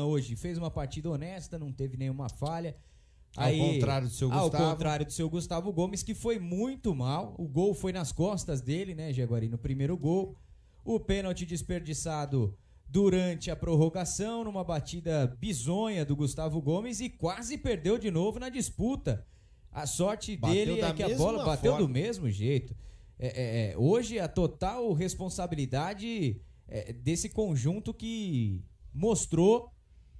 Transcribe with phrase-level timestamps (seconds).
[0.00, 2.74] hoje fez uma partida honesta, não teve nenhuma falha.
[3.36, 4.70] Ao contrário do seu Ao Gustavo.
[4.70, 7.34] contrário do seu Gustavo Gomes, que foi muito mal.
[7.38, 10.36] O gol foi nas costas dele, né, Jaguari, no primeiro gol.
[10.84, 17.96] O pênalti desperdiçado durante a prorrogação, numa batida bizonha do Gustavo Gomes e quase perdeu
[17.96, 19.26] de novo na disputa.
[19.70, 21.86] A sorte Bateu dele é que a bola bateu forma.
[21.86, 22.76] do mesmo jeito.
[23.18, 28.62] É, é, é, hoje a total responsabilidade é, desse conjunto que
[28.92, 29.71] mostrou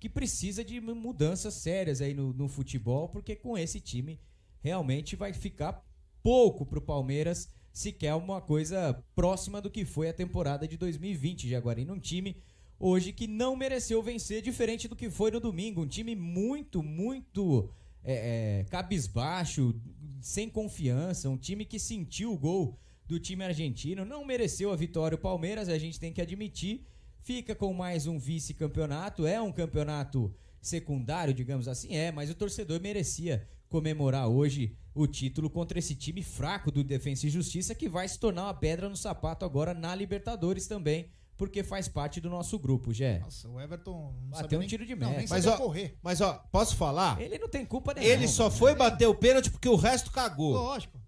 [0.03, 4.19] que precisa de mudanças sérias aí no, no futebol, porque com esse time
[4.61, 5.81] realmente vai ficar
[6.21, 11.49] pouco pro Palmeiras se quer uma coisa próxima do que foi a temporada de 2020,
[11.49, 12.37] Jaguari, num time
[12.81, 17.71] hoje que não mereceu vencer, diferente do que foi no domingo, um time muito, muito
[18.03, 19.73] é, é, cabisbaixo,
[20.21, 25.15] sem confiança, um time que sentiu o gol do time argentino, não mereceu a vitória
[25.15, 26.85] o Palmeiras, a gente tem que admitir,
[27.23, 32.81] fica com mais um vice-campeonato, é um campeonato secundário, digamos assim, é, mas o torcedor
[32.81, 38.07] merecia comemorar hoje o título contra esse time fraco do Defensa e Justiça que vai
[38.07, 42.59] se tornar uma pedra no sapato agora na Libertadores também, porque faz parte do nosso
[42.59, 43.19] grupo, Gé.
[43.21, 45.19] Nossa, o Everton não Bateu um nem- tiro de não, meta.
[45.21, 45.99] nem Mas ó, correr.
[46.03, 47.21] mas ó, posso falar?
[47.21, 48.13] Ele não tem culpa nenhuma.
[48.13, 50.53] Ele só foi bater o pênalti porque o resto cagou.
[50.53, 51.01] Lógico.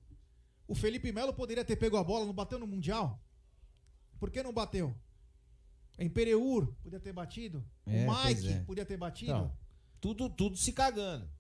[0.67, 3.21] O Felipe Melo poderia ter pego a bola, não bateu no Mundial?
[4.19, 4.95] Por que não bateu?
[5.99, 7.65] Em Pereur podia ter batido.
[7.87, 8.61] É, o Mike é.
[8.65, 9.33] podia ter batido.
[9.33, 9.57] Então,
[10.01, 11.31] tudo, tudo se cagando.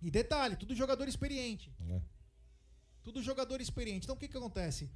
[0.00, 1.74] E detalhe, tudo jogador experiente.
[1.88, 2.00] É.
[3.02, 4.04] Tudo jogador experiente.
[4.04, 4.90] Então o que, que acontece?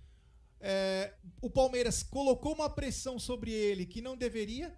[0.58, 4.76] É, o Palmeiras colocou uma pressão sobre ele que não deveria.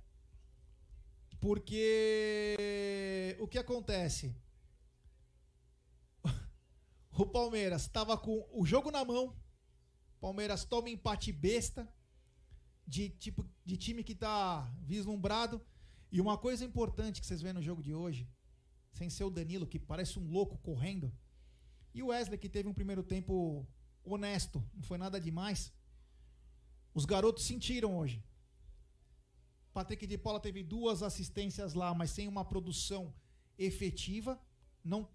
[1.40, 2.56] Porque
[3.40, 4.34] o que acontece?
[7.18, 9.36] O Palmeiras estava com o jogo na mão.
[10.18, 11.86] Palmeiras toma empate besta
[12.92, 15.56] de tipo de time que tá vislumbrado.
[16.14, 18.28] E uma coisa importante que vocês vêem no jogo de hoje,
[18.92, 21.10] sem ser o Danilo, que parece um louco correndo,
[21.94, 23.66] e o Wesley, que teve um primeiro tempo
[24.04, 25.72] honesto, não foi nada demais.
[26.92, 28.22] Os garotos sentiram hoje.
[29.72, 33.14] Patrick de Paula teve duas assistências lá, mas sem uma produção
[33.56, 34.38] efetiva.
[34.84, 35.08] Não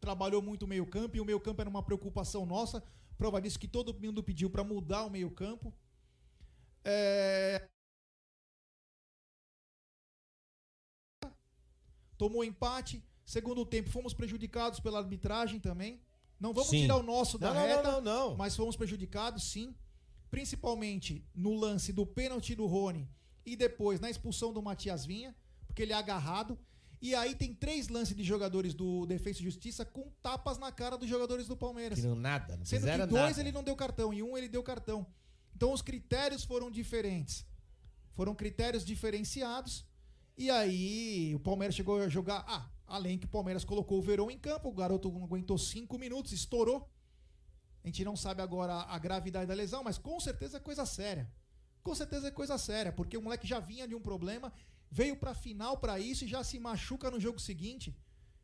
[0.00, 2.84] trabalhou muito o meio-campo, e o meio-campo era uma preocupação nossa.
[3.16, 5.72] Prova disso que todo mundo pediu para mudar o meio-campo.
[6.84, 7.68] É...
[12.16, 13.02] Tomou empate.
[13.24, 16.00] Segundo tempo, fomos prejudicados pela arbitragem também.
[16.38, 16.82] Não vamos Sim.
[16.82, 18.36] tirar o nosso da Não, reta, não, não, não.
[18.36, 19.74] mas fomos prejudicados, sim.
[20.30, 23.08] Principalmente no lance do pênalti do Rony
[23.46, 25.34] e depois na expulsão do Matias Vinha,
[25.66, 26.58] porque ele é agarrado.
[27.00, 30.96] E aí tem três lances de jogadores do Defesa e Justiça com tapas na cara
[30.96, 31.98] dos jogadores do Palmeiras.
[32.00, 33.40] Que não nada, não Sendo que dois nada.
[33.40, 35.06] ele não deu cartão e um ele deu cartão.
[35.62, 37.46] Então os critérios foram diferentes.
[38.14, 39.86] Foram critérios diferenciados.
[40.36, 42.44] E aí o Palmeiras chegou a jogar.
[42.48, 45.96] Ah, além que o Palmeiras colocou o Verão em campo, o garoto não aguentou cinco
[45.96, 46.90] minutos, estourou.
[47.84, 51.32] A gente não sabe agora a gravidade da lesão, mas com certeza é coisa séria.
[51.80, 54.52] Com certeza é coisa séria, porque o moleque já vinha de um problema,
[54.90, 57.96] veio pra final pra isso e já se machuca no jogo seguinte.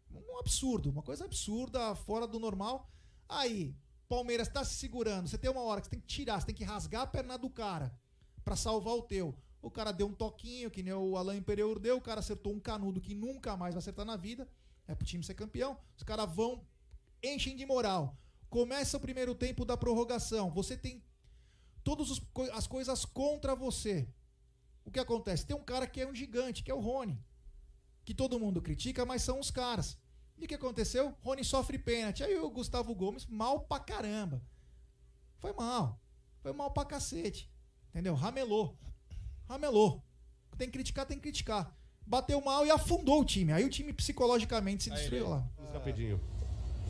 [0.08, 2.88] Um absurdo, uma coisa absurda, fora do normal.
[3.28, 3.74] Aí,
[4.08, 5.28] Palmeiras tá se segurando.
[5.28, 7.36] Você tem uma hora que você tem que tirar, você tem que rasgar a perna
[7.36, 7.94] do cara
[8.44, 9.34] pra salvar o teu.
[9.60, 12.60] O cara deu um toquinho, que nem o Alain Pereur deu, o cara acertou um
[12.60, 14.48] canudo que nunca mais vai acertar na vida.
[14.86, 15.76] É pro time ser campeão.
[15.96, 16.64] Os caras vão,
[17.22, 18.16] enchem de moral.
[18.48, 20.50] Começa o primeiro tempo da prorrogação.
[20.52, 21.04] Você tem
[21.84, 22.20] todas
[22.54, 24.08] as coisas contra você.
[24.84, 25.44] O que acontece?
[25.44, 27.22] Tem um cara que é um gigante, que é o Rony.
[28.06, 29.98] Que todo mundo critica, mas são os caras.
[30.38, 31.14] E o que aconteceu?
[31.20, 32.22] Rony sofre pênalti.
[32.22, 34.40] Aí o Gustavo Gomes, mal pra caramba.
[35.38, 36.00] Foi mal.
[36.42, 37.50] Foi mal pra cacete.
[37.90, 38.14] Entendeu?
[38.14, 38.76] Ramelou.
[39.48, 40.02] Ramelou.
[40.56, 41.72] Tem que criticar, tem que criticar.
[42.06, 43.52] Bateu mal e afundou o time.
[43.52, 45.44] Aí o time psicologicamente se destruiu lá.
[45.72, 46.20] Rapidinho.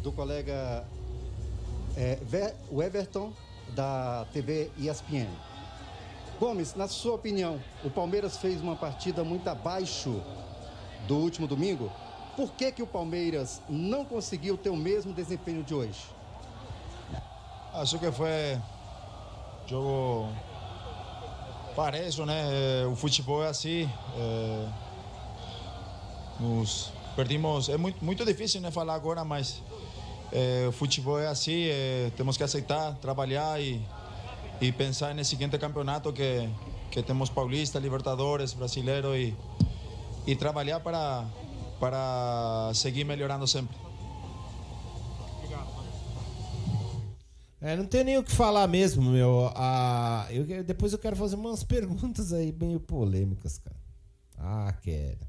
[0.02, 0.86] do colega
[1.96, 3.32] é, o Everton,
[3.74, 5.28] da TV ESPN.
[6.38, 10.22] Gomes, na sua opinião, o Palmeiras fez uma partida muito abaixo
[11.08, 11.90] do último domingo.
[12.38, 15.98] Por que, que o Palmeiras não conseguiu ter o mesmo desempenho de hoje?
[17.74, 18.56] Acho que foi
[19.66, 20.28] jogo
[21.74, 22.82] parejo, né?
[22.82, 23.90] Eh, O futebol é assim.
[24.16, 24.68] eh,
[26.38, 27.68] nos perdimos.
[27.68, 28.70] É muito, muito difícil, né?
[28.70, 29.60] Falar agora, mas
[30.32, 31.64] eh, o futebol é assim.
[31.64, 33.82] eh, temos que aceitar, trabalhar e,
[34.60, 36.48] e pensar nesse seguinte campeonato que
[36.92, 39.34] que temos Paulista, Libertadores, Brasileiro e
[40.24, 41.24] e trabalhar para
[41.78, 43.76] para seguir melhorando sempre.
[47.60, 49.50] É, não tem nem o que falar mesmo, meu.
[49.54, 53.76] Ah, eu, depois eu quero fazer umas perguntas aí meio polêmicas, cara.
[54.36, 55.26] Ah, quero.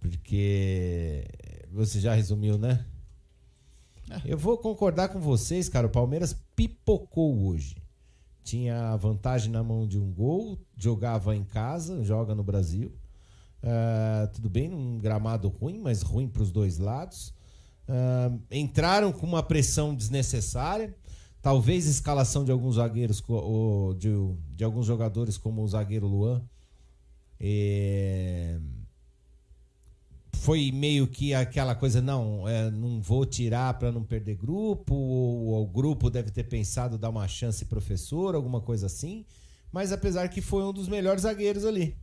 [0.00, 1.24] Porque
[1.70, 2.84] você já resumiu, né?
[4.24, 5.86] Eu vou concordar com vocês, cara.
[5.86, 7.76] O Palmeiras pipocou hoje.
[8.42, 12.92] Tinha a vantagem na mão de um gol, jogava em casa, joga no Brasil.
[13.62, 17.32] Ah, tudo bem, um gramado ruim, mas ruim para os dois lados.
[17.88, 20.94] Ah, entraram com uma pressão desnecessária.
[21.42, 23.22] Talvez a escalação de alguns zagueiros,
[23.98, 24.10] de,
[24.56, 26.42] de alguns jogadores, como o zagueiro Luan,
[27.38, 28.58] eh,
[30.32, 35.46] foi meio que aquela coisa, não, é, não vou tirar para não perder grupo, ou,
[35.46, 39.24] ou o grupo deve ter pensado dar uma chance professor, alguma coisa assim.
[39.72, 41.96] Mas apesar que foi um dos melhores zagueiros ali.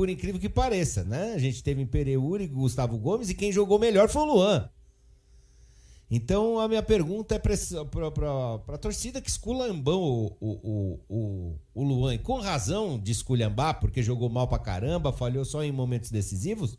[0.00, 1.34] Por incrível que pareça, né?
[1.34, 4.70] A gente teve Imperiur e Gustavo Gomes e quem jogou melhor foi o Luan.
[6.10, 7.58] Então a minha pergunta é para
[8.66, 13.78] a torcida que esculhambou o, o, o, o, o Luan, e com razão de esculhambar,
[13.78, 16.78] porque jogou mal pra caramba, falhou só em momentos decisivos.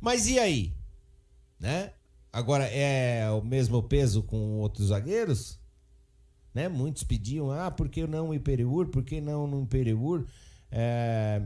[0.00, 0.72] Mas e aí?
[1.60, 1.92] Né?
[2.32, 5.58] Agora é o mesmo peso com outros zagueiros?
[6.54, 6.70] Né?
[6.70, 8.86] Muitos pediam, ah, por que não o Imperiur?
[8.86, 10.24] Por que não no Imperiur?
[10.72, 11.42] É,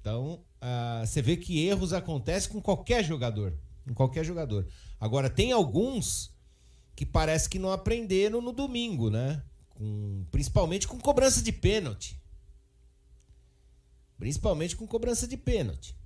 [0.00, 3.56] Então, ah, você vê que erros acontecem com qualquer jogador.
[3.86, 4.66] Com qualquer jogador.
[4.98, 6.34] Agora, tem alguns
[6.96, 9.42] que parece que não aprenderam no domingo, né?
[9.70, 12.20] Com- principalmente com cobrança de pênalti.
[14.18, 15.96] Principalmente com cobrança de pênalti.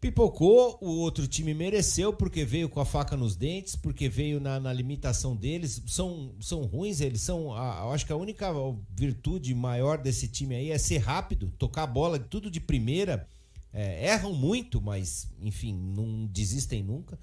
[0.00, 4.58] Pipocou, o outro time mereceu porque veio com a faca nos dentes, porque veio na,
[4.58, 5.82] na limitação deles.
[5.86, 7.52] São, são ruins, eles são.
[7.54, 8.50] a- eu acho que a única
[8.96, 13.28] virtude maior desse time aí é ser rápido, tocar a bola tudo de primeira.
[13.72, 17.18] É, erram muito, mas enfim, não desistem nunca.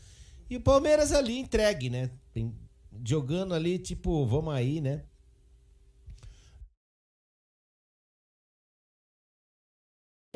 [0.50, 2.12] E o Palmeiras ali entregue, né?
[2.32, 2.54] Tem-
[3.04, 5.02] jogando ali, tipo, vamos aí, né?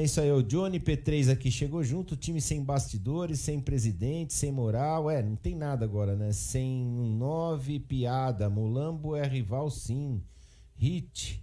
[0.02, 4.52] É isso aí, o Johnny P3 aqui chegou junto, time sem bastidores, sem presidente, sem
[4.52, 5.12] moral.
[5.12, 6.32] É, não tem nada agora, né?
[6.32, 8.50] Sem um 9, piada.
[8.50, 10.20] Mulambo é rival, sim.
[10.76, 11.40] Hit.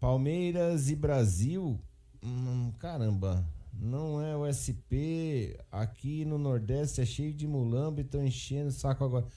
[0.00, 1.78] Palmeiras e Brasil.
[2.24, 5.54] Hum, caramba, não é o SP.
[5.70, 9.28] Aqui no Nordeste é cheio de mulambo e estão enchendo o saco agora.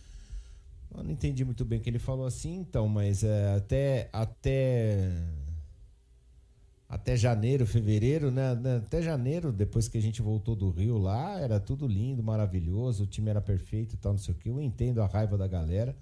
[0.98, 5.22] Eu não entendi muito bem o que ele falou assim, então, mas é, até, até
[6.90, 8.56] até janeiro, fevereiro, né?
[8.56, 13.04] né, Até janeiro, depois que a gente voltou do Rio lá, era tudo lindo, maravilhoso,
[13.04, 14.50] o time era perfeito e tal, não sei o que.
[14.50, 15.96] Eu entendo a raiva da galera,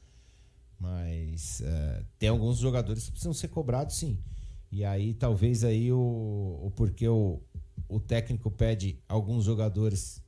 [0.80, 4.18] mas é, tem alguns jogadores que precisam ser cobrados, sim.
[4.72, 5.98] E aí, talvez aí o,
[6.63, 7.42] o porquê o,
[7.90, 10.24] o técnico pede alguns jogadores,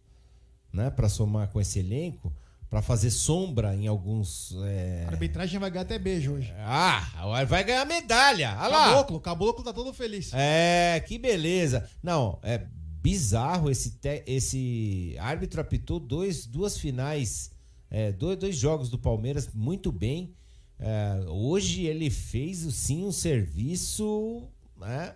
[0.73, 2.33] né, para somar com esse elenco,
[2.69, 4.55] para fazer sombra em alguns.
[4.65, 6.53] é, A arbitragem vai ganhar até beijo hoje.
[6.59, 8.55] Ah, vai ganhar medalha.
[8.59, 8.85] Olha lá.
[8.89, 10.31] Caboclo, Caboclo tá todo feliz.
[10.33, 11.89] É, que beleza.
[12.03, 12.65] Não, é
[13.01, 17.49] bizarro esse, te- esse árbitro apitou dois, duas finais,
[17.89, 20.33] é, dois, dois jogos do Palmeiras muito bem.
[20.77, 24.43] É, hoje ele fez sim um serviço.
[24.77, 25.15] né?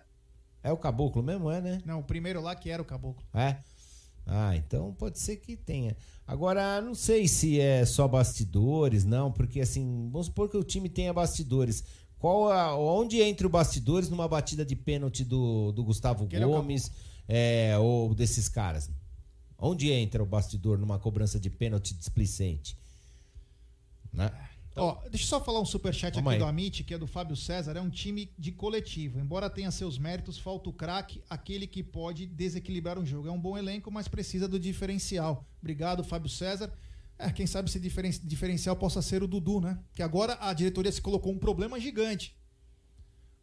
[0.63, 1.81] É o caboclo mesmo, é, né?
[1.85, 3.21] Não, o primeiro lá que era o Caboclo.
[3.33, 3.57] É.
[4.25, 5.95] Ah, então pode ser que tenha.
[6.25, 10.87] Agora, não sei se é só bastidores, não, porque assim, vamos supor que o time
[10.87, 11.83] tenha bastidores.
[12.17, 16.89] Qual a, onde entra o bastidores numa batida de pênalti do, do Gustavo Aquele Gomes
[17.27, 18.89] é, ou desses caras?
[19.57, 22.77] Onde entra o bastidor numa cobrança de pênalti displicente?
[24.11, 24.31] Né?
[24.75, 26.39] Ó, deixa eu só falar um superchat aqui aí.
[26.39, 27.73] do Amit, que é do Fábio César.
[27.77, 29.19] É um time de coletivo.
[29.19, 33.27] Embora tenha seus méritos, falta o craque, aquele que pode desequilibrar um jogo.
[33.27, 35.45] É um bom elenco, mas precisa do diferencial.
[35.61, 36.73] Obrigado, Fábio César.
[37.19, 39.77] É, quem sabe esse diferen- diferencial possa ser o Dudu, né?
[39.93, 42.35] Que agora a diretoria se colocou um problema gigante.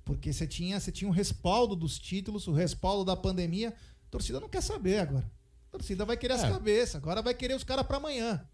[0.04, 3.68] Porque você tinha, você tinha um respaldo dos títulos, o respaldo da pandemia.
[3.70, 5.30] A torcida não quer saber agora.
[5.68, 6.50] A torcida vai querer as É.
[6.50, 6.96] cabeças.
[6.96, 8.44] Agora vai querer os caras pra amanhã.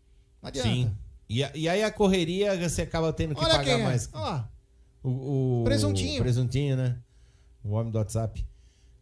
[0.42, 0.68] Não adianta.
[0.68, 0.94] Sim.
[1.28, 3.84] E, e aí a correria você acaba tendo que Olha pagar quem é.
[3.84, 4.08] mais.
[4.12, 4.50] Olha lá.
[5.02, 6.20] O, o- Presuntinho.
[6.20, 6.98] o presuntinho, né?
[7.64, 8.46] O homem do WhatsApp.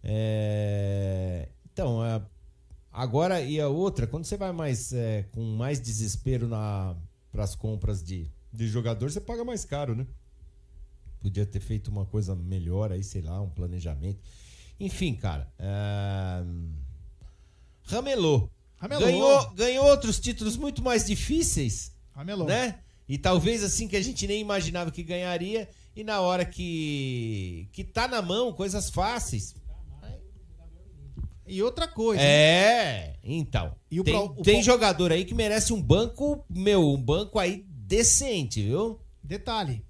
[0.02, 2.22] É, Então, é,
[2.92, 6.94] agora e a outra, quando você vai mais é, com mais desespero na
[7.32, 10.06] para as compras de, de jogador, você paga mais caro, né?
[11.20, 14.20] Podia ter feito uma coisa melhor aí, sei lá, um planejamento.
[14.78, 15.48] Enfim, cara.
[15.58, 16.44] É...
[17.84, 18.48] Ramelô.
[18.76, 19.00] Ramelô.
[19.06, 22.44] Ganhou, ganhou outros títulos muito mais difíceis Ramelô.
[22.44, 22.78] né?
[23.08, 27.84] E talvez assim que a gente nem imaginava que ganharia e na hora que que
[27.84, 29.54] tá na mão, coisas fáceis.
[31.46, 32.22] E outra coisa.
[32.22, 32.26] hein?
[32.28, 33.76] É, então.
[33.90, 36.96] E o tem pro- o tem pro- jogador aí que merece um banco, meu, um
[37.02, 38.98] banco aí decente, viu?
[39.22, 39.84] Detalhe.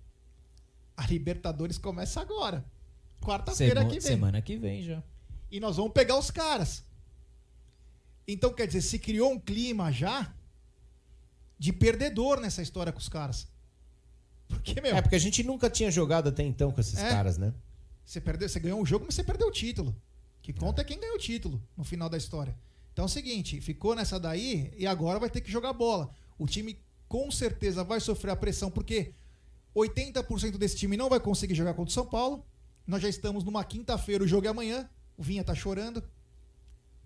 [0.96, 2.64] A Libertadores começa agora.
[3.20, 4.00] Quarta-feira que vem.
[4.00, 5.00] Semana que vem já.
[5.50, 6.82] E nós vamos pegar os caras.
[8.26, 10.33] Então, quer dizer, se criou um clima já
[11.58, 13.46] de perdedor nessa história com os caras.
[14.48, 17.08] Porque, meu, É, porque a gente nunca tinha jogado até então com esses É.
[17.08, 17.52] caras, né?
[18.04, 19.94] você, perdeu, você ganhou um jogo, mas você perdeu o título.
[20.42, 22.54] Que conta é quem ganhou o título no final da história.
[22.92, 26.10] Então é o seguinte, ficou nessa daí e agora vai ter que jogar bola.
[26.38, 29.14] O time com certeza vai sofrer a pressão, porque
[29.74, 32.44] 80% desse time não vai conseguir jogar contra o São Paulo.
[32.86, 34.88] Nós já estamos numa quinta-feira, o jogo é amanhã.
[35.16, 36.02] O Vinha tá chorando.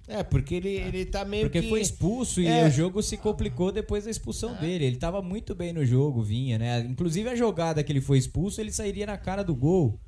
[0.09, 1.69] É, porque ele, ele tá meio Porque que...
[1.69, 2.67] foi expulso e É.
[2.67, 4.87] o jogo se complicou depois da expulsão dele.
[4.87, 6.81] Ele tava muito bem no jogo, vinha, né?
[6.81, 10.01] Inclusive a jogada que ele foi expulso, ele sairia na cara do gol.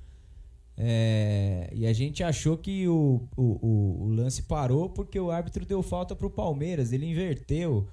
[0.83, 5.67] É, e a gente achou que o, o, o- o lance parou porque o árbitro
[5.67, 7.87] deu falta pro Palmeiras, ele inverteu.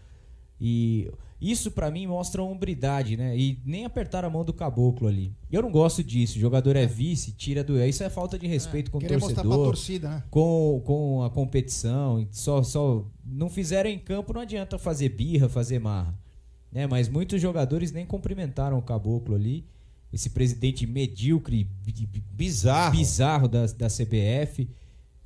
[0.62, 3.38] E isso pra mim mostra hombridade, né?
[3.38, 5.32] E nem apertaram a mão do caboclo ali.
[5.52, 6.38] Eu não gosto disso.
[6.38, 7.80] O jogador é vice, tira do.
[7.84, 10.24] Isso é falta de respeito com o torcedor torcida, né?
[10.32, 15.78] com, com a competição, só, só não fizeram em campo, não adianta fazer birra, fazer
[15.80, 16.18] marra.
[16.72, 16.88] Né?
[16.88, 19.64] Mas muitos jogadores nem cumprimentaram o caboclo ali.
[20.12, 22.98] Esse presidente medíocre, bi- bi- Bizarro.
[22.98, 24.68] bizarro da, da CBF.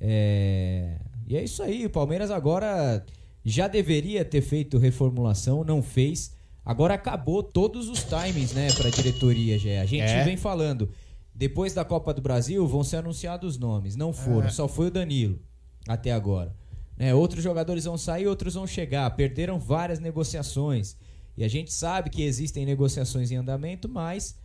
[0.00, 3.04] É, E é isso aí, o Palmeiras agora
[3.44, 6.32] já deveria ter feito reformulação, não fez.
[6.64, 9.80] Agora acabou todos os timings, né, pra diretoria, já.
[9.82, 10.22] A gente É.
[10.24, 10.90] vem falando.
[11.34, 13.96] Depois da Copa do Brasil vão ser anunciados os nomes.
[13.96, 14.50] Não foram, É.
[14.50, 15.40] só foi o Danilo
[15.88, 16.54] até agora.
[16.96, 19.10] Né, outros jogadores vão sair, outros vão chegar.
[19.16, 20.96] Perderam várias negociações.
[21.36, 24.38] E a gente sabe que existem negociações em andamento, mas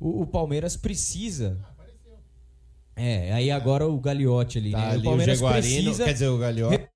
[0.00, 1.58] o, o Palmeiras precisa.
[2.96, 4.86] É, aí agora o Gagliotti ali, Tá né?
[4.90, 6.87] ali o Palmeiras o Jaguarino, precisa quer dizer, o Gagliotti.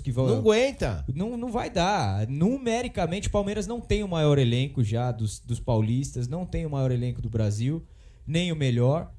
[0.00, 1.04] Que vão Não aguenta.
[1.14, 2.26] Não, não vai dar.
[2.28, 6.70] Numericamente, o Palmeiras não tem o maior elenco já dos, dos paulistas, não tem o
[6.70, 7.84] maior elenco do Brasil,
[8.26, 9.12] nem o melhor.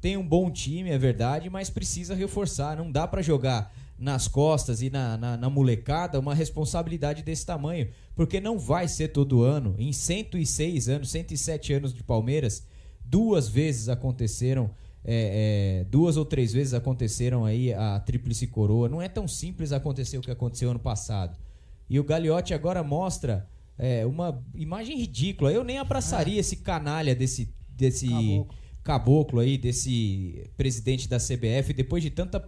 [0.00, 2.76] Tem um bom time, é verdade, mas precisa reforçar.
[2.76, 7.90] Não dá pra jogar nas costas e na, na, na molecada uma responsabilidade desse tamanho,
[8.16, 9.74] porque não vai ser todo ano.
[9.78, 12.66] Em 106 anos, 107 anos de Palmeiras,
[13.04, 14.70] duas vezes aconteceram,
[15.04, 18.88] é, é, duas ou três vezes aconteceram aí a tríplice coroa.
[18.88, 21.38] Não é tão simples acontecer o que aconteceu ano passado.
[21.88, 25.52] E o Gagliotti agora mostra é, uma imagem ridícula.
[25.52, 28.54] Eu nem abraçaria esse canalha desse, desse Caboclo.
[28.84, 32.46] caboclo aí, desse presidente da CBF, depois de tanta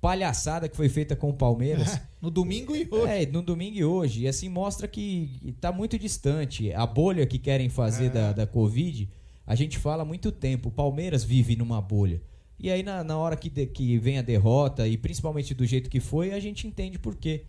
[0.00, 2.00] palhaçada que foi feita com o Palmeiras.
[2.20, 3.12] No domingo e hoje.
[3.12, 4.22] É, no domingo e hoje.
[4.22, 6.72] E assim mostra que tá muito distante.
[6.72, 9.08] A bolha que querem fazer da, da Covid,
[9.48, 10.68] a gente fala há muito tempo.
[10.68, 12.20] O Palmeiras vive numa bolha.
[12.58, 15.88] E aí, na, na hora que, de- que vem a derrota, e principalmente do jeito
[15.88, 17.44] que foi, a gente entende por quê.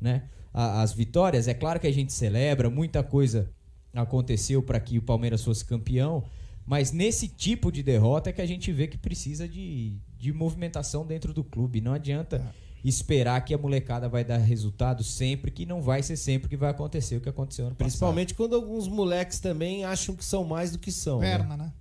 [0.00, 0.22] Né?
[0.54, 3.50] A- as vitórias, é claro que a gente celebra, muita coisa
[3.92, 6.24] aconteceu para que o Palmeiras fosse campeão.
[6.64, 11.04] Mas nesse tipo de derrota é que a gente vê que precisa de, de movimentação
[11.04, 11.82] dentro do clube.
[11.82, 12.42] Não adianta
[12.84, 16.70] esperar que a molecada vai dar resultado sempre, que não vai ser sempre que vai
[16.70, 20.78] acontecer o que aconteceu ano Principalmente quando alguns moleques também acham que são mais do
[20.78, 21.20] que são.
[21.20, 21.38] né?
[21.38, 21.72] Perna, né?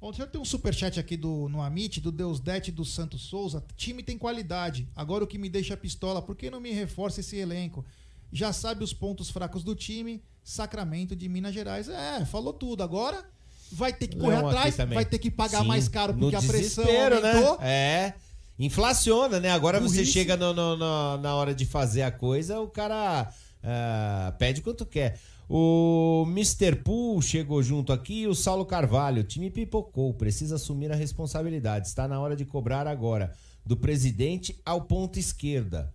[0.00, 3.64] Bom, eu ter um superchat aqui do, no Amit, do Deusdete do Santos Souza.
[3.74, 4.86] Time tem qualidade.
[4.94, 7.82] Agora o que me deixa pistola, por que não me reforça esse elenco?
[8.30, 11.88] Já sabe os pontos fracos do time, Sacramento de Minas Gerais.
[11.88, 12.82] É, falou tudo.
[12.82, 13.24] Agora
[13.72, 16.36] vai ter que correr Leão atrás, vai ter que pagar Sim, mais caro no porque
[16.36, 17.58] a pressão desespero, aumentou.
[17.60, 17.66] Né?
[17.70, 18.14] É.
[18.58, 19.50] Inflaciona, né?
[19.50, 20.12] Agora você Burrice.
[20.12, 23.32] chega no- no- no- na hora de fazer a coisa, o cara
[23.62, 25.18] ah, pede quanto quer.
[25.48, 26.76] O Mr.
[26.76, 29.20] Pool chegou junto aqui, o Saulo Carvalho.
[29.22, 31.86] O time pipocou, precisa assumir a responsabilidade.
[31.88, 33.34] Está na hora de cobrar agora.
[33.66, 35.92] Do presidente ao ponto esquerda.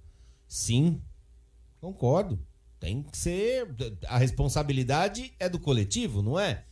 [0.48, 1.00] Sim,
[1.80, 2.39] concordo.
[2.80, 3.68] Tem que ser.
[4.08, 6.63] A responsabilidade é do coletivo, não é?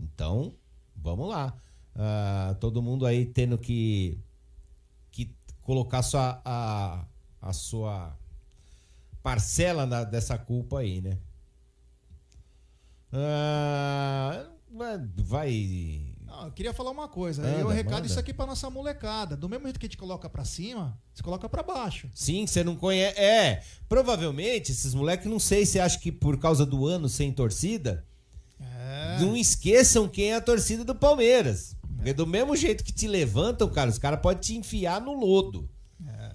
[0.00, 0.52] Então,
[0.96, 1.54] vamos lá.
[1.94, 4.18] Ah, todo mundo aí tendo que
[5.62, 7.04] colocar sua, a,
[7.40, 8.16] a sua
[9.22, 11.18] parcela na- dessa culpa aí, né?
[13.12, 14.46] Ah,
[15.16, 16.00] vai.
[16.44, 17.42] Eu queria falar uma coisa.
[17.42, 18.06] Manda, eu recado manda.
[18.06, 19.36] isso aqui pra nossa molecada.
[19.36, 22.08] Do mesmo jeito que a gente coloca pra cima, você coloca pra baixo.
[22.14, 23.20] Sim, você não conhece.
[23.20, 28.04] É, provavelmente esses moleques, não sei se acha que por causa do ano sem torcida,
[28.58, 29.18] É.
[29.20, 31.76] não esqueçam quem é a torcida do Palmeiras.
[32.02, 35.70] Porque do mesmo jeito que te levantam, cara, os caras podem te enfiar no lodo.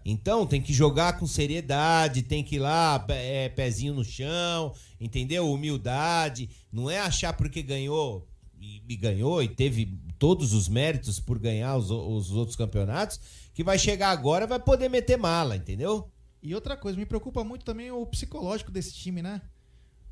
[0.05, 5.51] Então tem que jogar com seriedade, tem que ir lá, é, pezinho no chão, entendeu?
[5.51, 6.49] Humildade.
[6.71, 8.25] Não é achar porque ganhou
[8.57, 13.19] e, e ganhou e teve todos os méritos por ganhar os, os outros campeonatos,
[13.53, 16.09] que vai chegar agora e vai poder meter mala, entendeu?
[16.41, 19.41] E outra coisa, me preocupa muito também o psicológico desse time, né?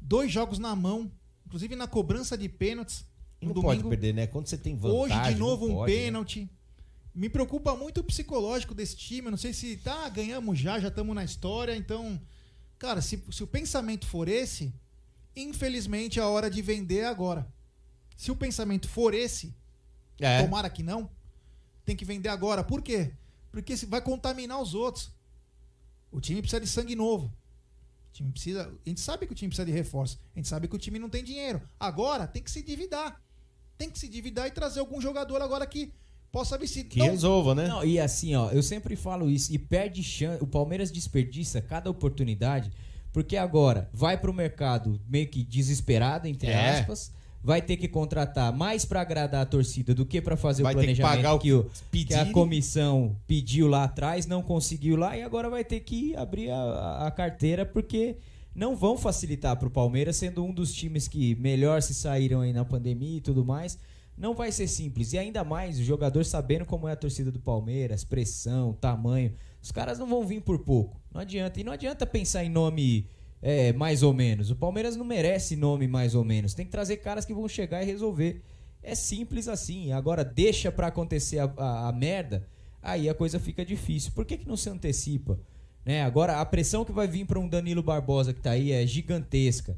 [0.02, 1.10] Dois jogos na mão,
[1.46, 3.06] inclusive na cobrança de pênaltis.
[3.42, 4.28] Não pode domingo, perder, né?
[4.28, 5.18] Quando você tem vantagem.
[5.18, 5.98] hoje de novo um pode, né?
[6.00, 6.50] pênalti.
[7.14, 9.28] Me preocupa muito o psicológico desse time.
[9.28, 11.76] Eu não sei se tá, ganhamos já, já estamos na história.
[11.76, 12.20] Então,
[12.78, 14.74] cara, se, se o pensamento for esse,
[15.36, 17.48] infelizmente a hora de vender é agora.
[18.18, 19.54] Se o pensamento for esse,
[20.20, 20.42] É.
[20.42, 21.10] tomara que não,
[21.86, 22.64] tem que vender agora.
[22.64, 23.12] Por quê?
[23.52, 25.12] Porque se- vai contaminar os outros.
[26.12, 27.28] O time precisa de sangue novo.
[28.10, 30.20] O time precisa, a gente sabe que o time precisa de reforço.
[30.34, 31.62] A gente sabe que o time não tem dinheiro.
[31.80, 33.22] Agora tem que se endividar.
[33.78, 35.92] Tem que se endividar e trazer algum jogador agora que
[36.32, 36.86] possa vestir.
[36.86, 37.68] Que Não- resolva, né?
[37.68, 40.44] Não, e assim, ó, eu sempre falo isso e perde chance.
[40.44, 42.72] O Palmeiras desperdiça cada oportunidade,
[43.14, 46.80] porque agora vai pro mercado meio que desesperado, entre É.
[46.80, 47.12] aspas.
[47.44, 50.78] Vai ter que contratar mais pra agradar a torcida do que pra fazer Vai o
[50.78, 54.96] que planejamento pagar o que, o, que que a comissão pediu lá atrás, não conseguiu
[54.96, 58.16] lá e agora vai ter que abrir a- a carteira porque
[58.56, 62.64] não vão facilitar pro Palmeiras, sendo um dos times que melhor se saíram aí na
[62.66, 63.78] pandemia e tudo mais.
[64.18, 65.12] Não vai ser simples.
[65.12, 69.34] E ainda mais o jogador sabendo como é a torcida do Palmeiras, pressão, tamanho.
[69.62, 71.02] Os caras não vão vir por pouco.
[71.14, 71.60] Não adianta.
[71.60, 73.10] E não adianta pensar em nome
[73.42, 74.50] é, mais ou menos.
[74.52, 76.54] O Palmeiras não merece nome mais ou menos.
[76.54, 78.42] Tem que trazer caras que vão chegar e resolver.
[78.82, 79.92] É simples assim.
[79.92, 82.48] Agora deixa pra acontecer a, a- a merda,
[82.82, 84.14] aí a coisa fica difícil.
[84.14, 85.38] Por que, que não se antecipa?
[85.86, 86.02] Né?
[86.04, 89.78] Agora a pressão que vai vir pra um Danilo Barbosa que tá aí é gigantesca.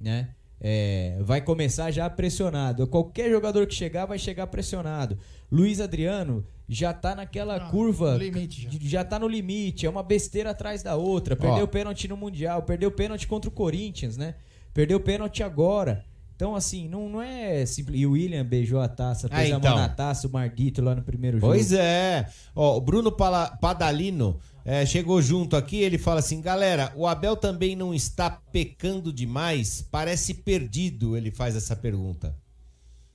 [0.00, 0.28] Né?
[0.60, 2.86] É, vai começar já pressionado.
[2.86, 5.18] Qualquer jogador que chegar vai chegar pressionado.
[5.52, 8.16] Luiz Adriano já tá naquela Ah, curva.
[8.16, 8.70] limite já.
[8.80, 9.86] já tá no limite.
[9.86, 11.36] É uma besteira atrás da outra.
[11.36, 11.64] Perdeu Ó.
[11.64, 14.34] o pênalti no Mundial, perdeu o pênalti contra o Corinthians, né?
[14.74, 16.04] Perdeu o pênalti agora.
[16.34, 17.98] Então, assim, não, não é simples.
[18.00, 19.70] E o William beijou a taça, Ah, pôs a então.
[19.70, 21.50] mão na taça, o Marguito lá no primeiro jogo.
[21.52, 22.28] Pois é.
[22.54, 25.76] Ó, o Bruno Pala- Padalino é, chegou junto aqui.
[25.76, 29.80] Ele fala assim: galera, o Abel também não está pecando demais?
[29.90, 31.16] Parece perdido.
[31.16, 32.36] Ele faz essa pergunta.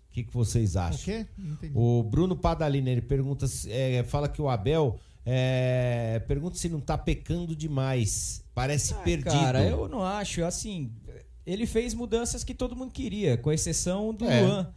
[0.09, 1.25] O que, que vocês O acham?
[1.37, 1.73] entendi.
[1.75, 6.79] O Bruno Padalino ele pergunta, se- é, fala que o Abel é, pergunta se não
[6.81, 8.43] tá pecando demais.
[8.53, 9.31] Parece Ah, perdido.
[9.31, 10.43] Cara, eu não acho.
[10.43, 10.91] Assim,
[11.45, 14.67] ele fez mudanças que todo mundo queria, com exceção do É.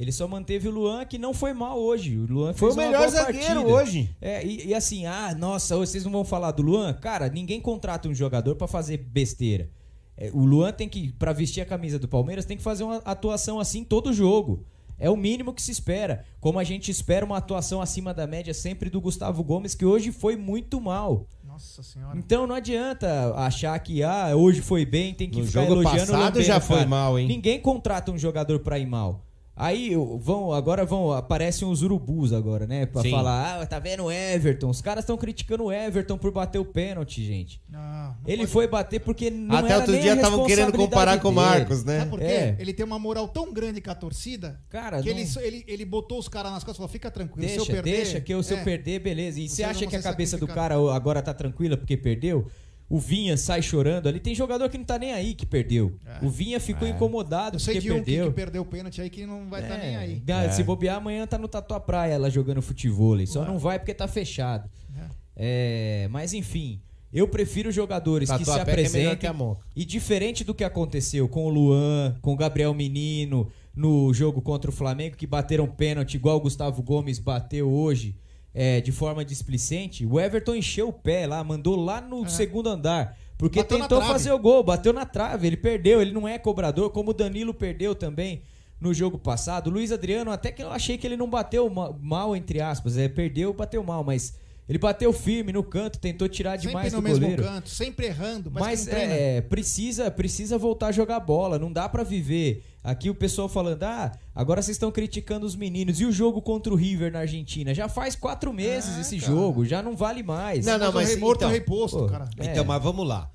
[0.00, 2.16] Ele só manteve o Luan, que não foi mal hoje.
[2.16, 3.66] O Luan Foi o melhor boa zagueiro partida.
[3.66, 4.16] hoje.
[4.18, 6.94] É, e, e assim, ah, nossa, vocês não vão falar do Luan?
[6.94, 9.68] Cara, ninguém contrata um jogador pra fazer besteira.
[10.16, 12.96] É, o Luan tem que, pra vestir a camisa do Palmeiras, tem que fazer uma
[13.04, 14.64] atuação assim todo jogo.
[14.98, 16.24] É o mínimo que se espera.
[16.40, 20.10] Como a gente espera uma atuação acima da média sempre do Gustavo Gomes, que hoje
[20.12, 21.26] foi muito mal.
[21.44, 22.16] Nossa senhora.
[22.18, 25.96] Então não adianta achar que ah, hoje foi bem, tem que No ficar jogo elogiando
[25.96, 26.64] o passado Lambeiro, já cara.
[26.64, 27.28] foi mal, hein?
[27.28, 29.26] Ninguém contrata um jogador pra ir mal.
[29.62, 32.86] Aí eu- vão, agora vão, aparecem os urubus agora, né?
[32.86, 33.10] Pra Sim.
[33.10, 34.70] falar, ah, tá vendo o Everton?
[34.70, 37.60] Os caras estão criticando o Everton por bater o pênalti, gente.
[37.68, 40.72] Não, não Ele pode- foi bater porque não Até era outro nem dia estavam querendo
[40.72, 41.58] comparar responsabilidade com o dele.
[41.58, 41.98] Marcos, né?
[41.98, 42.24] Sabe por quê?
[42.24, 42.56] É.
[42.58, 45.84] Ele tem uma moral tão grande com a torcida Cara, que não- ele, ele, ele
[45.84, 47.96] botou os caras nas costas e falou: fica tranquilo, se eu Deixa, perder.
[47.96, 49.38] deixa, que eu, se eu é, perder, beleza.
[49.40, 52.46] E você acha que a cabeça do cara agora tá tranquila porque perdeu?
[52.90, 54.18] O Vinha sai chorando ali.
[54.18, 55.96] Tem jogador que não tá nem aí que perdeu.
[56.04, 56.26] É.
[56.26, 58.26] O Vinha ficou incomodado Eu sei porque de um que, perdeu.
[58.26, 60.22] que perdeu o pênalti aí que não vai estar É, nem aí.
[60.26, 63.24] ga- Se bobear, amanhã tá no Tatuapéia ela jogando futebol.
[63.28, 63.46] Só Ué.
[63.46, 64.68] não vai porque tá fechado.
[64.98, 65.20] É.
[65.36, 66.80] É, mas enfim,
[67.12, 69.30] eu prefiro jogadores que se Tatuapé que é melhor que apresentem.
[69.30, 69.64] a Moca.
[69.76, 74.68] E diferente do que aconteceu com o Luan, com o Gabriel Menino, no jogo contra
[74.68, 78.16] o Flamengo, que bateram pênalti igual o Gustavo Gomes bateu hoje,
[78.54, 83.16] é, de forma displicente, o Everton encheu o pé lá, mandou lá no segundo andar.
[83.38, 83.62] Porque É.
[83.62, 87.10] Bateu tentou fazer o gol, bateu na trave, ele perdeu, ele não é cobrador, como
[87.10, 88.42] o Danilo perdeu também
[88.80, 89.68] no jogo passado.
[89.68, 92.96] O Luiz Adriano, até que eu achei que ele não bateu ma- mal, entre aspas,
[92.98, 94.34] é, perdeu, bateu mal, mas
[94.70, 97.42] ele bateu firme no canto, tentou tirar demais Sempre no do mesmo goleiro.
[97.42, 98.50] canto, sempre errando.
[98.50, 102.64] Mas, Mas é, precisa, precisa voltar a jogar bola, não dá pra viver.
[102.82, 106.00] Aqui o pessoal falando, ah, agora vocês estão criticando os meninos.
[106.00, 107.74] E o jogo contra o River na Argentina?
[107.74, 109.32] Já faz quatro meses É, esse cara.
[109.32, 110.64] jogo, já não vale mais.
[110.64, 112.30] Não, não, Mas o mas rei morto, então- o rei posto, Pô, cara.
[112.38, 112.46] É.
[112.46, 113.28] Então, mas vamos lá.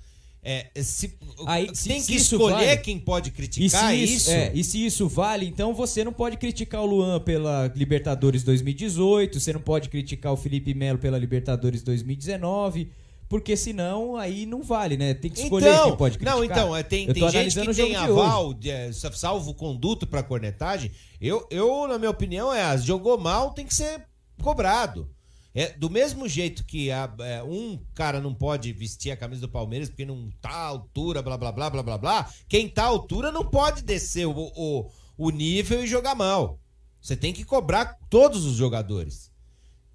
[0.48, 1.12] É, se,
[1.48, 4.30] Aí, se- tem que escolher vale- quem pode E se, criticar isso, isso.
[4.32, 9.40] é, e se isso vale, então você não pode criticar o Luan pela Libertadores 2018,
[9.40, 12.92] você não pode criticar o Felipe Melo pela Libertadores 2019,
[13.28, 15.16] porque senão aí não vale, né?
[15.16, 16.38] Tem que escolher Então, quem pode criticar.
[16.38, 20.92] não, então, é, tem, tem gente que tem aval, de, é, salvo conduto pra cornetagem.
[21.20, 24.06] Eu, eu, na minha opinião, é, jogou mal, tem que ser
[24.44, 25.10] cobrado.
[25.58, 29.50] É, do mesmo jeito que a- é, um cara não pode vestir a camisa do
[29.50, 32.30] Palmeiras porque não tá à altura, blá, blá, blá, blá, blá, blá.
[32.50, 36.60] Quem tá à altura não pode descer o, o, o nível e jogar mal.
[37.02, 39.32] Você tem que cobrar todos os jogadores.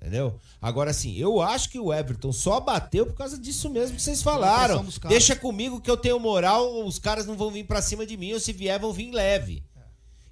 [0.01, 0.41] Entendeu?
[0.63, 4.23] Agora, assim, eu acho que o Everton só bateu por causa disso mesmo que vocês
[4.23, 4.77] falaram.
[5.11, 8.33] Deixa comigo que eu tenho moral, os caras não vão vir pra cima de mim,
[8.33, 9.63] ou se vier, vão vir leve.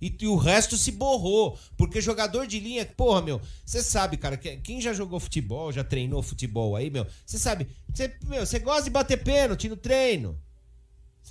[0.01, 1.59] E, e o resto se borrou.
[1.77, 5.83] Porque jogador de linha, porra, meu, você sabe, cara, que- quem já jogou futebol, já
[5.83, 10.39] treinou futebol aí, meu, você sabe, você, meu, você gosta de bater pênalti no treino.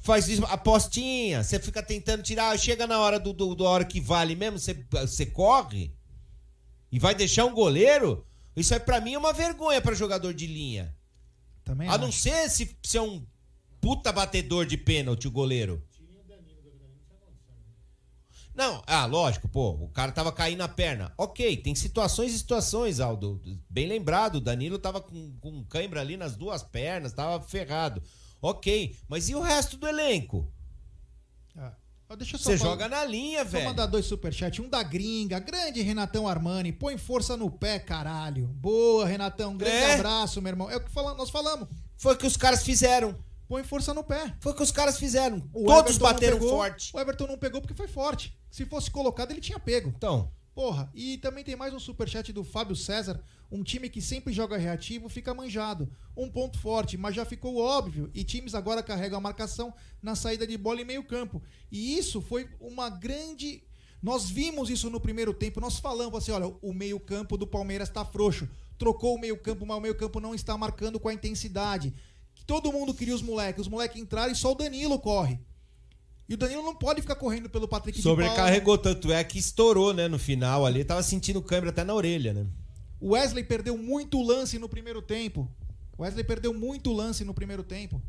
[0.03, 3.99] Faz isso, apostinha, você fica tentando tirar, chega na hora do, do, do hora que
[3.99, 5.91] vale mesmo, você, você corre
[6.91, 8.25] e vai deixar um goleiro?
[8.55, 10.95] Isso aí pra mim é uma vergonha pra jogador de linha.
[11.63, 12.19] Também A não acho.
[12.19, 13.25] ser se, se é um
[13.81, 15.83] puta batedor de pênalti o goleiro.
[18.57, 21.13] Não, ah, lógico, pô, o cara tava caindo na perna.
[21.15, 23.39] Ok, tem situações e situações, Aldo.
[23.69, 28.01] Bem lembrado, o Danilo tava com, com cãibra ali nas duas pernas, tava ferrado.
[28.41, 30.51] Ok, mas e o resto do elenco?
[31.55, 31.71] Ah,
[32.09, 33.65] ó, Deixa eu só Você falar- joga na linha, Vou velho.
[33.65, 34.59] mandar dois superchats.
[34.59, 36.71] Um da gringa, grande Renatão Armani.
[36.73, 38.47] Põe força no pé, caralho.
[38.47, 39.55] Boa, Renatão.
[39.55, 39.93] Grande É?
[39.93, 40.67] abraço, meu irmão.
[40.71, 41.67] É o que fala- nós falamos.
[41.95, 43.15] Foi o que os caras fizeram.
[43.47, 44.35] Põe força no pé.
[44.39, 45.37] Foi o que os caras fizeram.
[45.53, 46.95] O Todos Everton bateram pegou, forte.
[46.95, 48.37] O Everton não pegou porque foi forte.
[48.51, 49.93] Se fosse colocado, ele tinha pego.
[49.95, 53.23] Então, Porra, e também tem mais um superchat do Fábio César.
[53.51, 55.87] Um time que sempre joga reativo fica manjado.
[56.15, 58.09] Um ponto forte, mas já ficou óbvio.
[58.11, 61.43] E times agora carregam a marcação na saída de bola em meio campo.
[61.71, 63.61] E isso foi uma grande.
[64.01, 65.61] Nós vimos isso no primeiro tempo.
[65.61, 68.49] Nós falamos assim: olha, o meio-campo do Palmeiras tá frouxo.
[68.79, 71.93] Trocou o meio-campo, mas o meio-campo não está marcando com a intensidade.
[72.47, 73.61] Todo mundo queria os moleques.
[73.61, 75.39] Os moleques entraram e só o Danilo corre.
[76.29, 78.23] E o Danilo não pode ficar correndo pelo Patrick de Paula.
[78.23, 80.83] sobrecarregou tanto é que estourou, né, no final ali.
[80.83, 82.47] Tava sentindo câimbra até na orelha, né?
[82.99, 85.49] O Wesley perdeu muito lance no primeiro tempo.
[85.97, 88.01] O Wesley perdeu muito lance no primeiro tempo.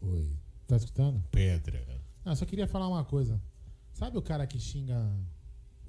[0.00, 0.30] Oi.
[0.66, 1.22] Tá escutando?
[1.30, 1.84] Pedra.
[2.24, 3.40] Ah, só queria falar uma coisa.
[3.94, 5.10] Sabe o cara que xinga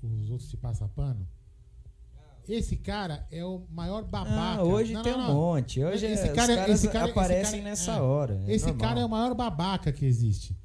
[0.01, 1.27] os outros de passa pano?
[2.49, 4.59] Esse cara é o maior babaca.
[4.62, 5.33] Ah, hoje Não, tem não, um não.
[5.35, 5.83] monte.
[5.83, 8.01] Hoje Esse é- cara- os caras esse cara- esse aparecem cara- nessa é.
[8.01, 8.41] hora.
[8.47, 8.88] é Esse normal.
[8.88, 10.57] cara é o maior babaca que existe.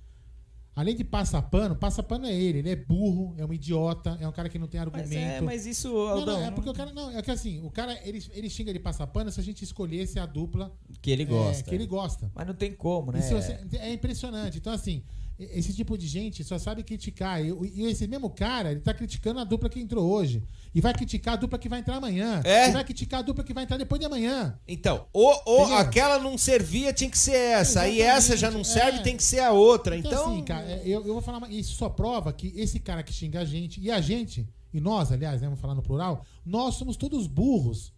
[0.77, 2.59] Além de passar pano, passa pano é ele.
[2.59, 5.07] Ele é burro, é um idiota, é um cara que não tem argumento.
[5.09, 6.93] Mas é, mas isso, Não, Aldão, não, é porque o cara.
[6.93, 9.63] Não, é que assim, o cara ele, ele xinga de passar pano se a gente
[9.63, 11.63] escolhesse a dupla que ele é, gosta.
[11.63, 12.29] que ele gosta.
[12.35, 13.21] Mas não tem como, né?
[13.21, 14.59] Você- é impressionante.
[14.59, 15.05] Então, assim,
[15.39, 17.45] esse tipo de gente só sabe criticar.
[17.45, 20.43] E, e esse mesmo cara, ele tá criticando a dupla que entrou hoje.
[20.73, 22.41] E vai criticar a dupla que vai entrar amanhã.
[22.45, 22.69] É?
[22.69, 24.59] E vai criticar a dupla que vai entrar depois de amanhã.
[24.67, 27.83] Então, ou, ou aquela não servia, tinha que ser essa.
[27.83, 29.03] Aí essa já não serve, é.
[29.03, 29.97] tem que ser a outra.
[29.97, 32.79] Então, Então, assim, cara, é, eu, eu vou falar uma, isso só prova que esse
[32.79, 35.83] cara que xinga a gente, e a gente, e nós, aliás, né, vamos falar no
[35.83, 37.93] plural, nós somos todos burros.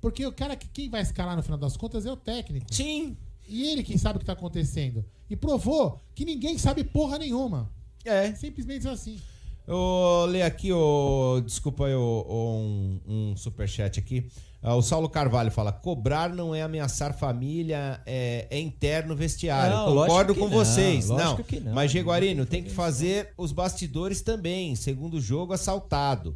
[0.00, 2.72] Porque o cara que quem vai escalar no final das contas é o técnico.
[2.72, 3.16] sim.
[3.50, 5.02] E ele que sabe o que tá acontecendo.
[5.30, 7.70] E provou que ninguém sabe porra nenhuma.
[8.04, 8.32] É.
[8.34, 9.18] Simplesmente assim.
[9.66, 14.26] Eu ler aqui, o, desculpa aí, um, um superchat aqui.
[14.62, 19.76] Ah, o Saulo Carvalho fala: cobrar não é ameaçar família, é, é interno vestiário.
[19.76, 21.08] Não, Concordo com não, vocês.
[21.10, 21.74] Não, que não.
[21.74, 24.74] mas Jaguarino Não tem tem que fazer os bastidores também.
[24.74, 26.34] Segundo jogo, assaltado.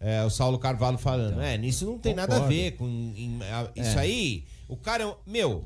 [0.00, 1.34] É, o Saulo Carvalho falando.
[1.34, 2.54] Então, é, nisso não tem nada a concordo.
[2.56, 4.02] ver com em- a- isso É.
[4.02, 4.44] aí.
[4.68, 5.64] O cara, é meu,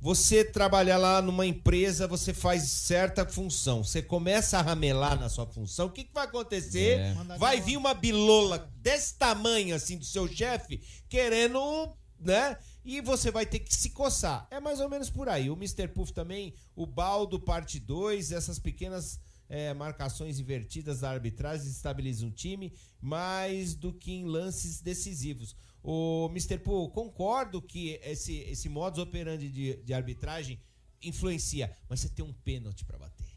[0.00, 3.84] você trabalhar lá numa empresa, você faz certa função.
[3.84, 5.86] Você começa a ramelar na sua função.
[5.86, 6.98] O que, que vai acontecer?
[6.98, 7.14] É.
[7.36, 12.56] Vai vir uma bilola desse tamanho assim do seu chefe querendo, né?
[12.82, 14.48] E você vai ter que se coçar.
[14.50, 15.50] É mais ou menos por aí.
[15.50, 15.88] O Mr.
[15.88, 22.32] Puff também, o Baldo parte 2, essas pequenas é, marcações invertidas da arbitragem estabilizam o
[22.32, 25.54] time mais do que em lances decisivos.
[25.82, 26.58] O Mr.
[26.58, 30.60] Puff, concordo que esse, esse modus operandi de, de arbitragem
[31.02, 33.30] influencia, mas você tem um pênalti pra bater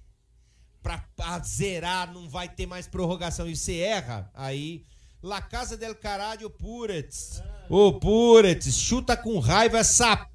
[0.83, 4.83] pra, pra zerar, não vai ter mais prorrogação e você erra, aí.
[5.23, 7.41] La Casa del Caralho Puretz.
[7.69, 10.27] Ô Puretz, chuta com raiva essa.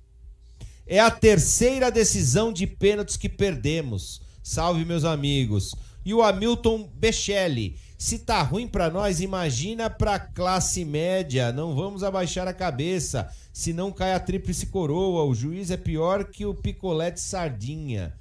[0.86, 4.22] É a terceira decisão de pênaltis que perdemos.
[4.42, 5.74] Salve, meus amigos.
[6.06, 7.78] E o Hamilton Bechelli.
[7.98, 11.52] Se tá ruim pra nós, imagina pra classe média.
[11.52, 13.28] Não vamos abaixar a cabeça.
[13.52, 15.24] Senão cai a tríplice coroa.
[15.24, 18.14] O juiz é pior que o picolé de sardinha.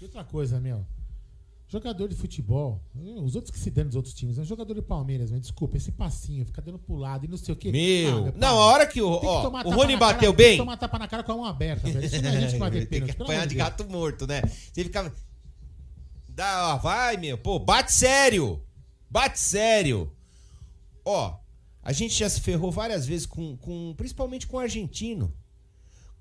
[0.00, 0.84] E outra coisa, meu.
[1.68, 2.82] Jogador de futebol,
[3.24, 5.90] os outros que se dão dos outros times, mas jogador de Palmeiras, meu, desculpa, esse
[5.90, 7.72] passinho, ficar dando pro lado e não sei o quê.
[7.72, 8.26] Meu.
[8.26, 10.46] Ah, não, a hora que o, tem que ó, tomar o Rony bateu cara, Tem
[10.46, 10.52] bem.
[10.52, 12.04] que tomar tapa na cara com a mão aberta, velho.
[12.04, 14.42] Isso não é gente que vai ter Tem que pênalti, apanhar de gato morto, né?
[14.42, 15.10] Você ficava.
[16.28, 17.38] Dá, ó, vai, meu.
[17.38, 18.60] Pô, bate sério.
[19.12, 20.10] Bate sério.
[21.04, 21.38] Ó,
[21.82, 25.30] a gente já se ferrou várias vezes com, com principalmente com o argentino.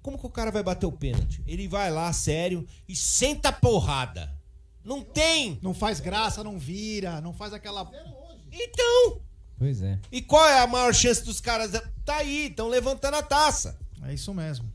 [0.01, 1.41] Como que o cara vai bater o pênalti?
[1.47, 4.37] Ele vai lá, sério, e senta a porrada.
[4.83, 5.57] Não tem.
[5.61, 7.89] Não faz graça, não vira, não faz aquela.
[8.51, 9.21] Então,
[9.57, 9.97] Pois é.
[10.11, 11.71] e qual é a maior chance dos caras?
[12.03, 13.79] Tá aí, estão levantando a taça.
[14.03, 14.69] É isso mesmo.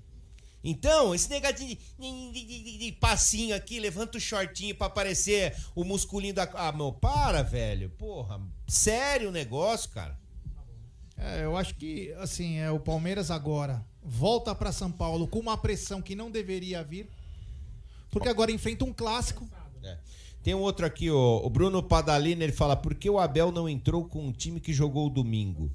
[0.68, 5.84] Então, esse negadinho de, de- de- de- passinho aqui, levanta o shortinho pra aparecer o
[5.84, 6.42] musculinho da.
[6.54, 7.88] Ah, meu, para, velho.
[7.90, 10.18] Porra, sério o negócio, cara.
[11.16, 15.56] É, eu acho que, assim, é o Palmeiras agora volta pra São Paulo com uma
[15.56, 17.08] pressão que não deveria vir.
[18.10, 19.48] Porque agora enfrenta um clássico.
[19.84, 19.98] É.
[20.42, 23.68] Tem um outro aqui, ó, o Bruno Padalina, ele fala: por que o Abel não
[23.68, 25.70] entrou com um time que jogou o domingo?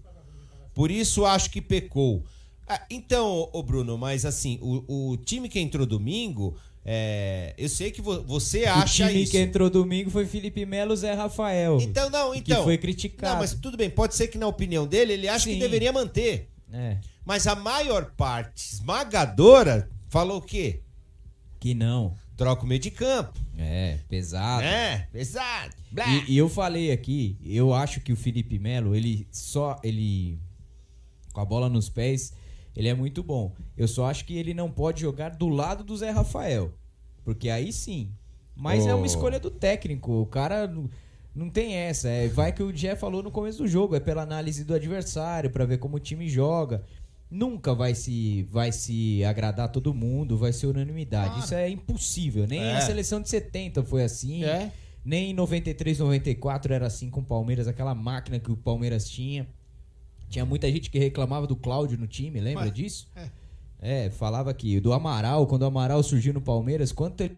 [0.73, 2.23] Por isso acho que pecou.
[2.67, 7.91] Ah, então, ô Bruno, mas assim, o, o time que entrou domingo, é, eu sei
[7.91, 9.31] que vo- você O acha time isso.
[9.31, 11.79] que entrou domingo foi Felipe Melo, Zé Rafael.
[11.81, 12.63] Então, não, que então.
[12.63, 13.33] foi criticado.
[13.33, 16.49] Não, mas tudo bem, pode ser que na opinião dele ele acha que deveria manter.
[16.73, 20.81] É, Mas a maior parte esmagadora falou o quê?
[21.59, 22.15] que não.
[22.37, 23.37] Troca o meio de campo.
[23.55, 24.63] É, pesado.
[24.63, 25.75] É, pesado.
[26.27, 29.79] E, e eu falei aqui, eu acho que o Felipe Melo, ele só.
[29.83, 30.39] ele
[31.33, 32.33] Com a bola nos pés,
[32.75, 33.53] ele é muito bom.
[33.77, 36.73] Eu só acho que ele não pode jogar do lado do Zé Rafael.
[37.23, 38.09] Porque aí sim.
[38.55, 38.97] Mas é Oh.
[38.97, 40.21] uma escolha do técnico.
[40.21, 40.71] O cara
[41.35, 42.09] não, tem essa.
[42.09, 43.95] É, vai que o Jé falou no começo do jogo.
[43.95, 46.83] É pela análise do adversário, pra ver como o time joga.
[47.29, 51.29] Nunca vai se, vai se agradar todo mundo, vai ser unanimidade.
[51.29, 51.43] Claro.
[51.45, 52.45] Isso é impossível.
[52.45, 52.75] Nem É.
[52.75, 54.43] a seleção de 70 foi assim.
[54.43, 54.71] É.
[55.03, 59.47] Nem em 93, 94 era assim com o Palmeiras, aquela máquina que o Palmeiras tinha.
[60.31, 63.11] Tinha muita gente que reclamava do Cláudio no time, lembra Ué, disso?
[63.15, 63.29] é.
[63.83, 67.35] É, falava que do Amaral, quando o Amaral surgiu no Palmeiras, quanto ele...